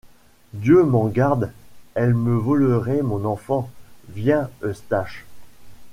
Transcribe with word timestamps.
Dieu 0.53 0.81
m’en 0.81 1.05
garde! 1.09 1.51
elle 1.93 2.15
me 2.15 2.33
volerait 2.35 3.03
mon 3.03 3.23
enfant!— 3.23 3.69
Viens, 4.15 4.49
Eustache! 4.63 5.25